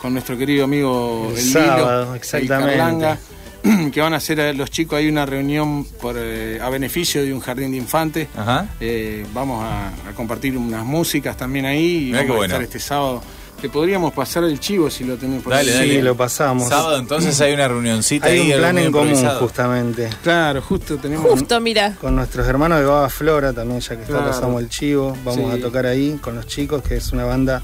con 0.00 0.12
nuestro 0.12 0.36
querido 0.36 0.64
amigo 0.64 1.28
El 1.30 1.36
El, 1.38 1.44
sábado, 1.44 2.00
Lilo, 2.00 2.10
el 2.10 2.16
exactamente. 2.16 2.76
Carlanga, 2.76 3.18
que 3.92 4.00
van 4.00 4.14
a 4.14 4.16
hacer 4.16 4.56
los 4.56 4.68
chicos 4.72 4.98
ahí 4.98 5.08
una 5.08 5.26
reunión 5.26 5.84
por, 5.84 6.16
eh, 6.18 6.58
a 6.60 6.68
beneficio 6.70 7.22
de 7.22 7.32
un 7.32 7.38
jardín 7.38 7.70
de 7.70 7.76
infantes. 7.76 8.26
Ajá. 8.36 8.66
Eh, 8.80 9.24
vamos 9.32 9.62
a, 9.62 9.90
a 10.08 10.12
compartir 10.16 10.56
unas 10.58 10.84
músicas 10.84 11.36
también 11.36 11.66
ahí 11.66 11.96
y 11.96 12.04
Mirá 12.06 12.18
vamos 12.22 12.30
a 12.34 12.36
bueno. 12.38 12.54
estar 12.54 12.62
este 12.64 12.80
sábado. 12.80 13.22
Te 13.60 13.70
podríamos 13.70 14.12
pasar 14.12 14.44
el 14.44 14.60
chivo 14.60 14.90
si 14.90 15.04
lo 15.04 15.16
tenés 15.16 15.42
por 15.42 15.52
Dale, 15.54 15.70
ahí. 15.72 15.78
dale. 15.78 15.94
Sí, 15.94 16.02
lo 16.02 16.14
pasamos. 16.16 16.68
Sábado 16.68 16.98
entonces 16.98 17.40
hay 17.40 17.54
una 17.54 17.66
reunioncita 17.66 18.26
Hay 18.26 18.40
ahí, 18.40 18.52
un 18.52 18.58
plan 18.58 18.78
en 18.78 18.92
común, 18.92 19.28
justamente. 19.40 20.10
Claro, 20.22 20.60
justo 20.60 20.98
tenemos 20.98 21.30
Justo, 21.30 21.58
mira. 21.60 21.96
Con 22.00 22.14
nuestros 22.16 22.46
hermanos 22.46 22.80
de 22.80 22.84
Baba 22.84 23.08
Flora 23.08 23.52
también, 23.54 23.80
ya 23.80 23.96
que 23.96 24.02
está 24.02 24.12
Claro. 24.14 24.26
pasamos 24.30 24.60
el 24.62 24.68
chivo. 24.68 25.16
Vamos 25.24 25.52
Sí. 25.54 25.58
a 25.58 25.62
tocar 25.62 25.86
ahí 25.86 26.18
con 26.20 26.34
los 26.36 26.46
chicos, 26.46 26.82
que 26.82 26.96
es 26.96 27.12
una 27.12 27.24
banda 27.24 27.62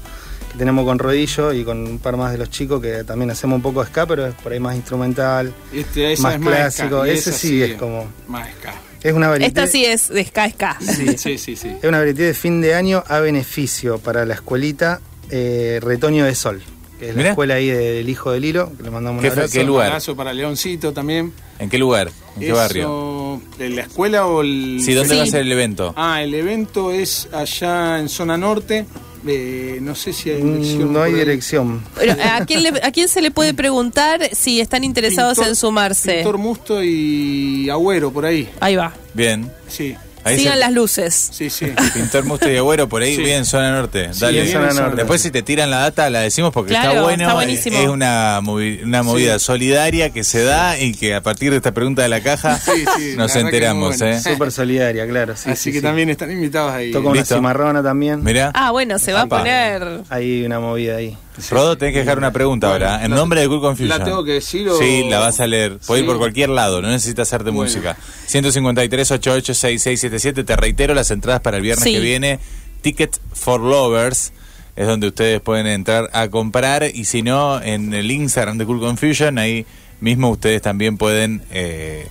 que 0.51 0.57
tenemos 0.57 0.83
con 0.83 0.97
Rodillo 0.97 1.53
y 1.53 1.63
con 1.63 1.77
un 1.85 1.99
par 1.99 2.17
más 2.17 2.31
de 2.31 2.39
los 2.39 2.49
chicos 2.49 2.81
que 2.81 3.03
también 3.03 3.29
hacemos 3.29 3.57
un 3.57 3.61
poco 3.61 3.83
de 3.83 3.89
ska, 3.89 4.07
pero 4.07 4.25
es 4.25 4.33
por 4.35 4.51
ahí 4.51 4.59
más 4.59 4.75
instrumental. 4.75 5.53
Este, 5.71 6.13
esa 6.13 6.23
Más 6.23 6.35
es 6.35 6.41
clásico, 6.41 6.99
ska, 7.01 7.07
y 7.07 7.11
ese 7.11 7.31
sí 7.31 7.61
es 7.61 7.75
como- 7.75 8.07
Más 8.27 8.49
ska. 8.59 8.73
Es 9.03 9.13
una 9.13 9.27
variedad. 9.27 9.47
Esta 9.49 9.67
sí 9.67 9.85
es 9.85 10.07
de 10.09 10.23
Ska 10.25 10.49
Ska. 10.49 10.77
Sí, 10.81 11.17
sí, 11.17 11.37
sí. 11.37 11.55
sí. 11.55 11.67
Es 11.81 11.87
una 11.87 11.99
variedad 11.99 12.19
de 12.25 12.33
fin 12.33 12.61
de 12.61 12.73
año 12.73 13.03
a 13.07 13.19
beneficio 13.19 13.99
para 13.99 14.25
la 14.25 14.33
escuelita 14.33 15.01
eh, 15.29 15.79
Retoño 15.81 16.25
de 16.25 16.35
Sol, 16.35 16.61
que 16.99 17.09
es 17.09 17.15
Mirá. 17.15 17.23
la 17.25 17.29
escuela 17.31 17.53
ahí 17.55 17.67
del 17.67 18.07
hijo 18.09 18.31
del 18.31 18.45
hilo, 18.45 18.71
que 18.77 18.83
le 18.83 18.91
mandamos 18.91 19.19
un 19.19 19.23
¿Qué 19.23 19.31
fe- 19.31 19.39
abrazo. 19.41 19.53
qué 19.53 19.63
lugar? 19.63 19.85
Un 19.87 19.91
abrazo 19.93 20.15
para 20.15 20.33
Leoncito 20.33 20.93
también. 20.93 21.33
¿En 21.59 21.69
qué 21.69 21.77
lugar? 21.77 22.11
¿En 22.35 22.39
qué 22.39 22.47
Eso, 22.47 22.55
barrio? 22.55 23.41
¿En 23.59 23.75
la 23.75 23.81
escuela 23.83 24.25
o 24.27 24.41
el...? 24.41 24.79
Sí, 24.83 24.93
¿dónde 24.93 25.13
Sí. 25.13 25.17
va 25.17 25.23
a 25.23 25.27
ser 25.27 25.41
el 25.41 25.51
evento? 25.51 25.93
Ah, 25.95 26.21
el 26.23 26.33
evento 26.33 26.91
es 26.91 27.27
allá 27.31 27.99
en 27.99 28.09
zona 28.09 28.37
norte. 28.37 28.85
Eh, 29.25 29.77
no 29.81 29.95
sé 29.95 30.11
si 30.11 30.29
hay 30.31 30.41
dirección. 30.41 30.89
Mm, 30.89 30.93
No 30.93 31.01
hay 31.01 31.13
dirección. 31.13 31.81
¿a, 32.21 32.45
quién 32.45 32.61
le- 32.61 32.81
¿A 32.83 32.91
quién 32.91 33.07
se 33.07 33.21
le 33.21 33.31
puede 33.31 33.53
preguntar 33.53 34.29
si 34.35 34.59
están 34.59 34.83
interesados 34.83 35.37
Pintor- 35.37 35.47
en 35.47 35.55
sumarse? 35.55 36.13
Pintor 36.15 36.37
Musto 36.37 36.83
y 36.83 37.69
Agüero, 37.69 38.11
por 38.11 38.25
ahí. 38.25 38.49
Ahí 38.59 38.75
va. 38.75 38.93
Bien. 39.13 39.49
Sí, 39.69 39.95
Ahí 40.23 40.37
Sigan 40.37 40.53
se- 40.53 40.59
las 40.59 40.71
luces. 40.71 41.29
sí, 41.31 41.49
sí. 41.49 41.67
Pintor 41.93 42.23
Musto 42.25 42.49
y 42.49 42.57
Agüero, 42.57 42.87
por 42.89 43.01
ahí, 43.01 43.15
Sí. 43.15 43.21
bien, 43.23 43.45
zona 43.45 43.71
norte. 43.71 44.13
Sí, 44.13 44.19
Dale. 44.21 44.41
en 44.43 44.51
zona 44.51 44.73
norte. 44.73 44.95
Después 44.97 45.21
si 45.21 45.31
te 45.31 45.41
tiran 45.43 45.69
la 45.69 45.79
data 45.79 46.09
la 46.09 46.19
decimos 46.21 46.51
porque 46.53 46.69
Claro, 46.71 46.89
está 46.91 47.01
bueno. 47.03 47.23
está 47.23 47.33
buenísimo. 47.33 47.77
Es 47.79 47.87
una, 47.89 48.39
movi- 48.41 48.83
una 48.83 49.03
movida 49.03 49.37
Sí. 49.39 49.45
solidaria 49.45 50.09
que 50.11 50.23
se 50.23 50.43
da 50.43 50.79
y 50.79 50.93
que 50.93 51.15
a 51.15 51.21
partir 51.21 51.51
de 51.51 51.57
esta 51.57 51.71
pregunta 51.73 52.01
de 52.03 52.09
la 52.09 52.21
caja 52.21 52.57
Sí, 52.59 52.71
sí, 52.97 53.13
nos 53.17 53.33
la 53.35 53.41
enteramos. 53.41 53.97
bueno. 53.97 54.15
¿eh? 54.15 54.21
Súper 54.21 54.51
solidaria, 54.51 55.07
claro. 55.07 55.35
Sí, 55.35 55.49
Así 55.49 55.63
sí, 55.63 55.71
que 55.71 55.77
sí. 55.79 55.83
también 55.83 56.09
están 56.09 56.31
invitados 56.31 56.71
ahí. 56.73 56.91
Toca 56.91 57.09
una 57.09 57.25
cimarrona 57.25 57.83
también. 57.83 58.23
Mirá. 58.23 58.51
Ah, 58.53 58.71
bueno, 58.71 58.99
se 58.99 59.13
va 59.13 59.21
a 59.21 59.25
poner. 59.27 60.01
Hay 60.09 60.43
una 60.45 60.59
movida 60.59 60.95
ahí. 60.97 61.17
Rodo, 61.49 61.77
tenés 61.77 61.93
que 61.93 61.99
dejar 61.99 62.17
una 62.17 62.31
pregunta 62.31 62.69
Bueno, 62.69 62.85
ahora. 62.85 63.03
En 63.03 63.11
la- 63.11 63.17
nombre 63.17 63.41
de 63.41 63.47
Cool 63.47 63.61
Confusion. 63.61 63.89
¿la 63.97 64.03
tengo 64.03 64.23
que 64.23 64.33
decir 64.33 64.69
o- 64.69 64.77
Sí, 64.77 65.05
la 65.09 65.19
vas 65.19 65.39
a 65.39 65.47
leer. 65.47 65.79
Puedes 65.85 66.03
ir 66.03 66.07
por 66.07 66.17
cualquier 66.17 66.49
lado, 66.49 66.81
no 66.81 66.89
necesitas 66.89 67.27
hacerte 67.27 67.49
Bueno. 67.49 67.69
música. 67.71 67.97
153 68.27 69.11
88 69.11 69.53
6677 69.53 70.43
Te 70.43 70.55
reitero 70.55 70.93
las 70.93 71.09
entradas 71.11 71.41
para 71.41 71.57
el 71.57 71.63
viernes 71.63 71.83
Sí. 71.83 71.93
que 71.93 71.99
viene. 71.99 72.39
Ticket 72.81 73.17
for 73.33 73.59
Lovers. 73.61 74.31
Es 74.75 74.87
donde 74.87 75.07
ustedes 75.07 75.39
pueden 75.41 75.67
entrar 75.67 76.09
a 76.13 76.27
comprar. 76.29 76.83
Y 76.93 77.05
si 77.05 77.21
no, 77.21 77.61
en 77.61 77.93
el 77.93 78.09
Instagram 78.11 78.57
de 78.57 78.65
Cool 78.65 78.79
Confusion, 78.79 79.37
ahí 79.37 79.65
mismo 80.01 80.29
ustedes 80.29 80.61
también 80.61 80.97
pueden. 80.97 81.43
eh, 81.51 82.07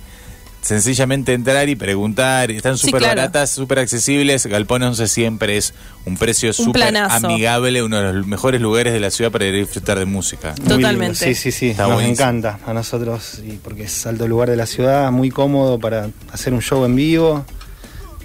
Sencillamente 0.63 1.33
entrar 1.33 1.67
y 1.67 1.75
preguntar, 1.75 2.49
están 2.49 2.77
Sí, 2.77 2.87
súper 2.87 3.01
claro. 3.01 3.17
baratas, 3.17 3.49
súper 3.49 3.79
accesibles. 3.79 4.45
Galpón 4.45 4.81
11 4.81 5.07
siempre 5.09 5.57
es 5.57 5.73
un 6.05 6.15
precio 6.15 6.53
súper 6.53 6.95
amigable, 6.97 7.83
uno 7.83 8.01
de 8.01 8.13
los 8.13 8.25
mejores 8.25 8.61
lugares 8.61 8.93
de 8.93 9.01
la 9.01 9.11
ciudad 9.11 9.29
para 9.29 9.45
ir 9.45 9.55
a 9.55 9.57
disfrutar 9.57 9.99
de 9.99 10.05
música. 10.05 10.55
Muy 10.59 10.67
Totalmente. 10.69 11.25
lindo. 11.25 11.35
Sí, 11.35 11.35
sí, 11.35 11.51
sí. 11.51 11.69
Está 11.71 11.83
Nos 11.83 11.95
buenísimo. 11.95 12.29
encanta 12.29 12.59
a 12.65 12.73
nosotros 12.73 13.41
y 13.45 13.57
porque 13.57 13.83
es 13.83 14.05
alto 14.07 14.25
lugar 14.25 14.49
de 14.49 14.55
la 14.55 14.65
ciudad, 14.65 15.11
muy 15.11 15.29
cómodo 15.31 15.79
para 15.79 16.09
hacer 16.31 16.53
un 16.53 16.61
show 16.61 16.85
en 16.85 16.95
vivo. 16.95 17.45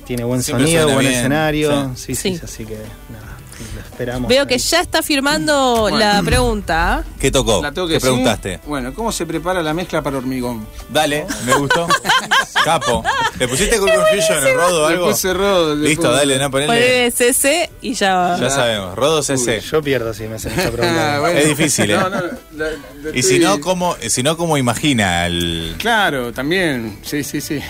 Tiene 0.08 0.24
buen 0.24 0.42
Siempre 0.42 0.64
sonido, 0.66 0.86
buen 0.86 1.00
bien, 1.00 1.12
escenario. 1.12 1.92
Sí, 1.94 2.14
sí, 2.14 2.34
Sí. 2.34 2.40
así 2.42 2.64
que 2.64 2.74
nada, 2.76 3.36
lo 3.74 3.80
esperamos. 3.82 4.26
Veo 4.28 4.40
ahí. 4.42 4.48
que 4.48 4.56
ya 4.58 4.80
está 4.80 5.02
firmando 5.02 5.80
Bueno. 5.82 5.98
la 5.98 6.22
pregunta. 6.22 7.04
¿Qué 7.20 7.30
tocó? 7.30 7.60
La 7.62 7.72
tengo 7.72 7.86
que 7.86 7.94
¿Qué 7.94 8.00
preguntaste? 8.00 8.60
Bueno, 8.66 8.94
¿cómo 8.94 9.12
se 9.12 9.26
prepara 9.26 9.62
la 9.62 9.74
mezcla 9.74 10.00
para 10.02 10.16
hormigón? 10.16 10.66
Dale, 10.88 11.26
me 11.44 11.52
gustó. 11.56 11.86
Capo. 12.64 13.04
¿Le 13.38 13.46
pusiste 13.48 13.78
Cool 13.78 13.90
Confusion 13.92 14.46
en 14.46 14.54
Rodo 14.56 14.84
o 14.84 14.88
Le 14.88 14.94
algo? 14.94 15.10
puse 15.10 15.34
Rodo, 15.34 15.74
le 15.74 15.88
Listo, 15.90 16.04
puse- 16.08 16.16
dale, 16.16 16.38
no, 16.38 16.50
ponele. 16.50 16.66
Ponele 16.68 17.10
CC 17.10 17.70
y 17.82 17.92
ya 17.94 18.14
va. 18.16 18.40
Ya 18.40 18.48
sabemos, 18.50 18.96
Rodo 18.96 19.22
CC. 19.22 19.60
Yo 19.60 19.82
pierdo 19.82 20.14
si 20.14 20.24
me 20.24 20.36
hacen 20.36 20.52
esta 20.52 20.68
Ah, 20.68 20.72
pregunta. 20.72 21.20
bueno. 21.20 21.38
Es 21.38 21.48
difícil, 21.48 21.90
¿eh? 21.90 21.96
No, 21.98 22.08
no, 22.08 22.20
la- 22.56 22.70
la 23.02 23.10
Y 23.16 23.22
si 23.22 23.38
no, 23.38 23.60
¿cómo, 23.60 23.94
si 24.08 24.22
no, 24.22 24.36
¿cómo 24.38 24.56
imagina 24.56 25.26
el...? 25.26 25.74
Claro, 25.78 26.32
también. 26.32 26.98
Sí, 27.02 27.22
sí, 27.22 27.40
sí. 27.42 27.60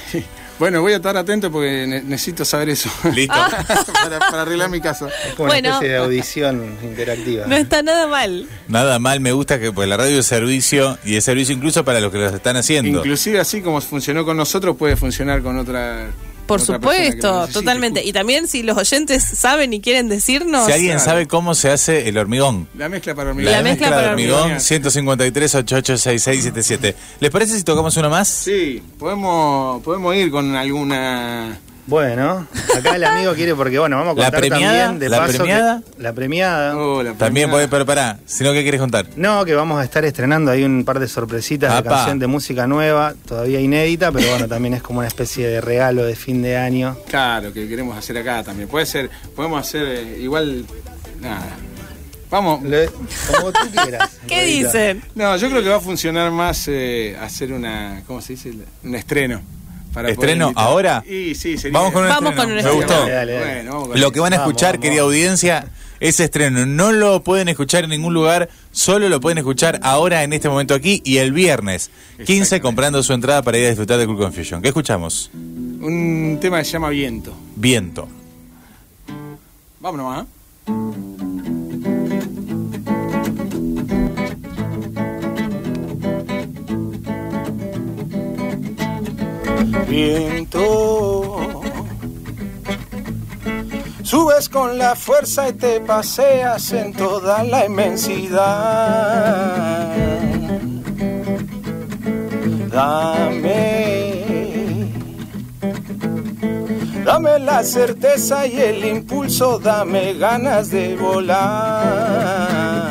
Bueno, 0.58 0.80
voy 0.80 0.92
a 0.92 0.96
estar 0.96 1.16
atento 1.16 1.50
porque 1.52 1.86
ne- 1.86 2.02
necesito 2.02 2.44
saber 2.44 2.70
eso. 2.70 2.90
Listo. 3.14 3.34
para, 4.02 4.18
para 4.18 4.42
arreglar 4.42 4.70
mi 4.70 4.80
casa. 4.80 5.08
Es 5.26 5.34
como 5.34 5.48
una 5.48 5.56
especie 5.58 5.88
de 5.88 5.96
audición 5.96 6.76
interactiva. 6.82 7.46
No 7.46 7.56
está 7.56 7.82
nada 7.82 8.06
mal. 8.06 8.46
Nada 8.66 8.98
mal, 8.98 9.20
me 9.20 9.32
gusta 9.32 9.58
que 9.60 9.72
pues 9.72 9.88
la 9.88 9.96
radio 9.96 10.18
es 10.18 10.26
servicio 10.26 10.98
y 11.04 11.16
es 11.16 11.24
servicio 11.24 11.54
incluso 11.54 11.84
para 11.84 12.00
los 12.00 12.10
que 12.10 12.18
lo 12.18 12.28
están 12.28 12.56
haciendo. 12.56 12.98
Inclusive 12.98 13.38
así 13.40 13.60
como 13.62 13.80
funcionó 13.80 14.24
con 14.24 14.36
nosotros, 14.36 14.76
puede 14.76 14.96
funcionar 14.96 15.42
con 15.42 15.58
otra. 15.58 16.08
Por 16.48 16.60
supuesto, 16.60 17.46
totalmente. 17.52 18.04
Y 18.04 18.12
también 18.12 18.48
si 18.48 18.62
los 18.62 18.76
oyentes 18.76 19.22
saben 19.22 19.72
y 19.72 19.80
quieren 19.80 20.08
decirnos. 20.08 20.66
Si 20.66 20.72
alguien 20.72 20.92
Claro. 20.96 21.04
sabe 21.04 21.28
cómo 21.28 21.54
se 21.54 21.70
hace 21.70 22.08
el 22.08 22.18
hormigón. 22.18 22.66
La 22.76 22.88
mezcla 22.88 23.14
para 23.14 23.30
hormigón. 23.30 23.52
La 23.52 23.62
mezcla 23.62 23.90
para 23.90 24.10
hormigón, 24.10 24.60
153 24.60 25.54
886677 25.54 26.96
¿Les 27.20 27.30
parece 27.30 27.56
si 27.56 27.62
tocamos 27.64 27.96
uno 27.96 28.10
más? 28.10 28.28
Sí, 28.28 28.82
podemos, 28.98 29.82
podemos 29.82 30.14
ir 30.16 30.30
con 30.30 30.56
alguna. 30.56 31.58
Bueno, 31.88 32.46
acá 32.76 32.96
el 32.96 33.04
amigo 33.04 33.32
quiere 33.32 33.54
porque 33.54 33.78
bueno, 33.78 33.96
vamos 33.96 34.12
a 34.12 34.20
¿La 34.20 34.24
contar 34.26 34.40
premiada? 34.40 34.78
también 34.88 34.98
de 35.00 35.08
¿La 35.08 35.16
paso 35.20 35.32
que- 35.32 35.38
premiada? 35.38 35.82
la 35.96 36.12
premiada. 36.12 36.76
Oh, 36.76 37.02
la 37.02 37.14
También 37.14 37.50
pero 37.70 37.86
pará, 37.86 38.18
si 38.26 38.44
no, 38.44 38.52
¿qué 38.52 38.60
quieres 38.62 38.78
contar? 38.78 39.06
No, 39.16 39.42
que 39.46 39.54
vamos 39.54 39.80
a 39.80 39.84
estar 39.84 40.04
estrenando 40.04 40.50
ahí 40.50 40.64
un 40.64 40.84
par 40.84 41.00
de 41.00 41.08
sorpresitas 41.08 41.72
de 41.72 41.78
Apa. 41.78 41.88
canción 41.90 42.18
de 42.18 42.26
música 42.26 42.66
nueva, 42.66 43.14
todavía 43.26 43.58
inédita, 43.58 44.12
pero 44.12 44.28
bueno, 44.28 44.46
también 44.46 44.74
es 44.74 44.82
como 44.82 44.98
una 44.98 45.08
especie 45.08 45.48
de 45.48 45.62
regalo 45.62 46.04
de 46.04 46.14
fin 46.14 46.42
de 46.42 46.58
año. 46.58 46.94
Claro, 47.08 47.54
que 47.54 47.66
queremos 47.66 47.96
hacer 47.96 48.18
acá 48.18 48.42
también. 48.44 48.68
Puede 48.68 48.84
ser, 48.84 49.08
podemos 49.34 49.58
hacer 49.66 49.86
eh, 49.88 50.18
igual. 50.20 50.66
Nada. 51.22 51.56
Vamos. 52.30 52.60
Como 53.34 53.50
tú 53.50 53.60
quieras. 53.72 54.10
¿Qué 54.28 54.44
dicen? 54.44 55.02
No, 55.14 55.34
yo 55.38 55.48
creo 55.48 55.62
que 55.62 55.70
va 55.70 55.76
a 55.76 55.80
funcionar 55.80 56.30
más 56.30 56.66
eh, 56.68 57.16
hacer 57.18 57.50
una. 57.50 58.02
¿Cómo 58.06 58.20
se 58.20 58.34
dice? 58.34 58.52
Un 58.84 58.94
estreno. 58.94 59.40
Para 59.98 60.10
¿Estreno 60.10 60.52
ahora? 60.54 61.02
Y 61.08 61.34
sí, 61.34 61.58
sería. 61.58 61.76
Vamos 61.76 61.92
con 61.92 62.02
un 62.04 62.08
Vamos 62.08 62.30
estreno. 62.30 62.48
con 62.48 62.58
un 62.58 62.64
Me 62.64 62.70
gustó. 62.70 62.94
Dale, 63.00 63.10
dale, 63.12 63.32
dale. 63.32 63.54
Bueno, 63.54 63.70
vamos 63.72 63.88
con 63.88 64.00
Lo 64.00 64.12
que 64.12 64.20
van 64.20 64.32
a 64.32 64.36
Vamos, 64.38 64.48
escuchar, 64.50 64.72
vamos. 64.74 64.82
querida 64.84 65.00
audiencia, 65.02 65.68
ese 65.98 66.24
estreno. 66.24 66.66
No 66.66 66.92
lo 66.92 67.24
pueden 67.24 67.48
escuchar 67.48 67.82
en 67.84 67.90
ningún 67.90 68.14
lugar, 68.14 68.48
solo 68.70 69.08
lo 69.08 69.20
pueden 69.20 69.38
escuchar 69.38 69.80
ahora 69.82 70.22
en 70.22 70.32
este 70.32 70.48
momento 70.48 70.74
aquí 70.74 71.02
y 71.04 71.16
el 71.16 71.32
viernes 71.32 71.90
15 72.24 72.60
comprando 72.60 73.02
su 73.02 73.12
entrada 73.12 73.42
para 73.42 73.58
ir 73.58 73.64
a 73.66 73.68
disfrutar 73.70 73.98
de 73.98 74.06
Cool 74.06 74.18
Confusion. 74.18 74.62
¿Qué 74.62 74.68
escuchamos? 74.68 75.30
Un 75.34 76.38
tema 76.40 76.58
que 76.60 76.64
se 76.64 76.72
llama 76.72 76.90
Viento. 76.90 77.34
Viento. 77.56 78.08
Vámonos, 79.80 80.18
¿ah? 80.18 80.26
Viento. 89.88 91.62
Subes 94.02 94.48
con 94.48 94.78
la 94.78 94.94
fuerza 94.94 95.48
y 95.48 95.52
te 95.52 95.80
paseas 95.80 96.72
en 96.72 96.92
toda 96.94 97.42
la 97.44 97.66
inmensidad. 97.66 98.48
Dame, 102.70 104.24
dame 107.04 107.38
la 107.40 107.62
certeza 107.64 108.46
y 108.46 108.58
el 108.60 108.84
impulso, 108.84 109.58
dame 109.58 110.14
ganas 110.14 110.70
de 110.70 110.96
volar. 110.96 112.88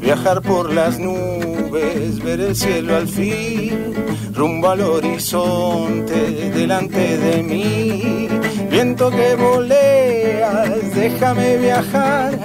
Viajar 0.00 0.42
por 0.42 0.72
las 0.72 0.98
nubes, 0.98 2.22
ver 2.22 2.40
el 2.40 2.56
cielo 2.56 2.96
al 2.96 3.08
fin, 3.08 3.93
rumbo 4.34 4.68
al 4.70 4.80
horizonte 4.80 6.50
delante 6.50 7.16
de 7.18 7.42
mí. 7.42 8.28
Viento 8.70 9.10
que 9.10 9.36
voleas, 9.36 10.94
déjame 10.94 11.56
viajar, 11.58 12.38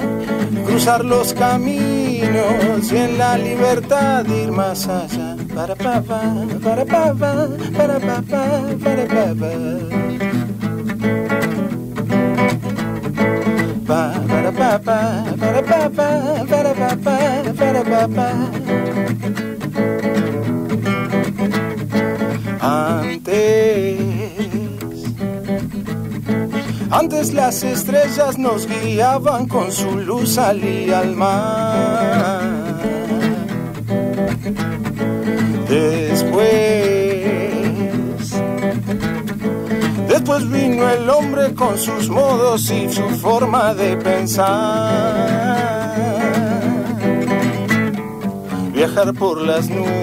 cruzar 0.66 1.04
los 1.04 1.34
caminos 1.34 2.92
y 2.92 2.98
en 2.98 3.18
la 3.18 3.38
libertad 3.38 4.26
ir 4.28 4.52
más 4.52 4.88
allá. 4.88 5.36
Para 5.56 5.76
papá, 5.76 6.22
para 6.64 6.86
papá, 6.86 7.48
para 7.76 8.00
papá, 8.00 8.46
para 8.84 9.06
papá. 9.08 9.52
Pa, 13.88 14.14
para 14.28 14.52
papá, 14.52 15.26
para 15.40 15.62
papá, 15.64 16.46
para 16.48 16.74
papá, 16.76 17.18
para 17.58 17.84
papá. 17.84 19.49
Antes, 22.62 23.98
antes 26.92 27.34
las 27.34 27.64
estrellas 27.64 28.38
nos 28.38 28.68
guiaban 28.68 29.48
con 29.48 29.72
su 29.72 29.98
luz 29.98 30.34
salía 30.34 31.00
al 31.00 31.16
mar. 31.16 32.60
Después, 35.70 36.42
después 40.08 40.50
vino 40.50 40.90
el 40.90 41.10
hombre 41.10 41.54
con 41.54 41.78
sus 41.78 42.10
modos 42.10 42.70
y 42.72 42.90
su 42.90 43.08
forma 43.10 43.74
de 43.74 43.96
pensar. 43.96 45.30
Viajar 48.74 49.14
por 49.14 49.42
las 49.42 49.70
nubes, 49.70 49.99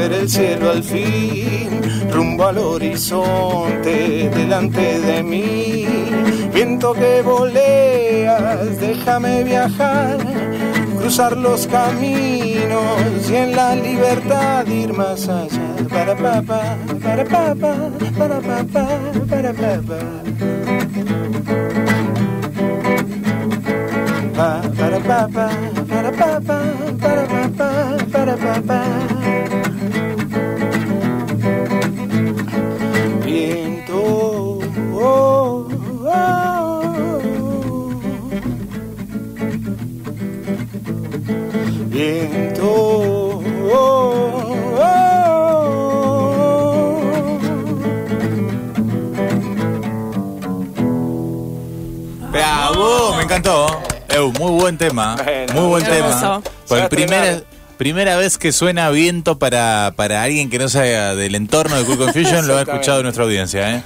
ver 0.00 0.12
el 0.14 0.30
cielo 0.30 0.70
al 0.70 0.82
fin, 0.82 1.68
rumbo 2.10 2.46
al 2.46 2.56
horizonte 2.56 4.30
delante 4.34 4.98
de 4.98 5.22
mí. 5.22 5.86
Viento 6.54 6.94
que 6.94 7.20
voleas, 7.20 8.80
déjame 8.80 9.44
viajar, 9.44 10.16
cruzar 10.98 11.36
los 11.36 11.66
caminos 11.66 13.30
y 13.30 13.34
en 13.36 13.54
la 13.54 13.76
libertad 13.76 14.66
ir 14.68 14.94
más 14.94 15.28
allá. 15.28 15.68
Para 15.90 16.16
papá, 16.16 16.78
para 17.02 17.24
papá, 17.24 17.74
para 18.18 18.40
papá, 18.40 18.86
para 19.28 19.52
papá. 19.52 20.00
Pa, 24.34 24.62
para 24.78 24.98
papá, 25.00 25.50
para 25.90 26.10
papá, 26.12 26.60
para 27.02 27.24
papá, 27.26 27.96
para 28.10 28.36
papá. 28.36 29.29
Encantó. 53.50 53.82
Eu, 54.08 54.32
muy 54.32 54.60
buen 54.60 54.78
tema. 54.78 55.16
Bueno, 55.16 55.52
muy 55.54 55.66
buen 55.68 55.84
tema. 55.84 56.42
Por 56.66 56.88
primera, 56.88 57.42
primera 57.78 58.16
vez 58.16 58.38
que 58.38 58.52
suena 58.52 58.90
viento 58.90 59.38
para, 59.38 59.92
para 59.96 60.22
alguien 60.22 60.50
que 60.50 60.58
no 60.58 60.68
sea 60.68 61.14
del 61.14 61.34
entorno 61.34 61.76
de 61.76 61.84
Cool 61.84 61.98
Confusion, 61.98 62.46
lo 62.46 62.56
ha 62.56 62.62
escuchado 62.62 63.02
nuestra 63.02 63.24
audiencia. 63.24 63.76
¿eh? 63.76 63.82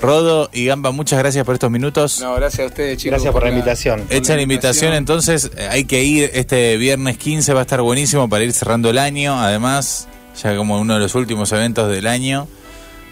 Rodo 0.00 0.48
y 0.52 0.66
Gamba, 0.66 0.90
muchas 0.90 1.18
gracias 1.18 1.44
por 1.44 1.54
estos 1.54 1.70
minutos. 1.70 2.20
No, 2.20 2.34
gracias 2.34 2.64
a 2.64 2.66
ustedes, 2.66 2.98
chicos. 2.98 3.12
Gracias 3.12 3.32
por 3.32 3.42
la 3.42 3.50
invitación. 3.50 4.06
Hecha 4.10 4.36
la 4.36 4.42
invitación, 4.42 4.94
entonces 4.94 5.50
eh, 5.56 5.68
hay 5.70 5.84
que 5.84 6.02
ir 6.02 6.30
este 6.32 6.76
viernes 6.78 7.18
15, 7.18 7.52
va 7.52 7.60
a 7.60 7.62
estar 7.62 7.82
buenísimo 7.82 8.28
para 8.28 8.44
ir 8.44 8.52
cerrando 8.52 8.88
el 8.90 8.98
año, 8.98 9.38
además, 9.38 10.08
ya 10.42 10.56
como 10.56 10.80
uno 10.80 10.94
de 10.94 11.00
los 11.00 11.14
últimos 11.14 11.52
eventos 11.52 11.90
del 11.90 12.06
año, 12.06 12.48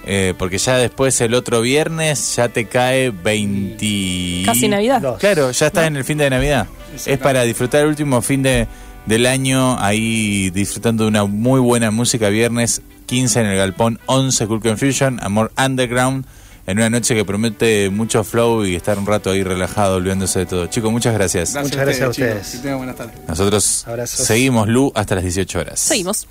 eh, 0.07 0.35
porque 0.39 0.59
ya 0.59 0.77
después 0.77 1.21
el 1.21 1.35
otro 1.35 1.61
viernes 1.61 2.37
ya 2.37 2.49
te 2.49 2.67
cae 2.67 3.11
20... 3.11 4.43
Casi 4.45 4.69
Navidad. 4.69 5.01
Dos. 5.01 5.19
Claro, 5.19 5.51
ya 5.51 5.67
está 5.67 5.87
en 5.87 5.97
el 5.97 6.05
fin 6.05 6.19
de 6.19 6.31
Navidad. 6.31 6.67
Es 7.07 7.19
para 7.19 7.43
disfrutar 7.43 7.83
el 7.83 7.89
último 7.89 8.23
fin 8.23 8.43
de, 8.43 8.69
del 9.07 9.27
año, 9.27 9.79
ahí 9.81 10.51
disfrutando 10.51 11.05
de 11.05 11.09
una 11.09 11.25
muy 11.25 11.61
buena 11.61 11.91
música 11.91 12.29
viernes 12.29 12.83
15 13.07 13.41
en 13.41 13.47
el 13.47 13.57
Galpón 13.59 13.99
11 14.07 14.47
Cool 14.47 14.61
Confusion, 14.61 15.19
Amor 15.23 15.53
Underground, 15.59 16.25
en 16.67 16.79
una 16.79 16.89
noche 16.89 17.15
que 17.15 17.25
promete 17.25 17.91
mucho 17.91 18.25
flow 18.25 18.65
y 18.65 18.75
estar 18.75 18.99
un 18.99 19.07
rato 19.07 19.31
ahí 19.31 19.43
relajado, 19.43 19.97
olvidándose 19.97 20.41
de 20.41 20.47
todo. 20.47 20.67
Chicos, 20.67 20.91
muchas 20.91 21.13
gracias. 21.15 21.55
Muchas 21.55 21.77
gracias 21.77 22.09
a 22.09 22.13
chicos. 22.13 22.31
ustedes. 22.31 22.51
Que 22.53 22.59
tengan 22.59 22.79
buenas 22.79 22.97
tardes. 22.97 23.15
Nosotros 23.29 23.87
Abrazos. 23.87 24.27
seguimos 24.27 24.69
Lu 24.69 24.91
hasta 24.95 25.17
las 25.17 25.25
18 25.25 25.59
horas. 25.59 25.81
Seguimos. 25.81 26.27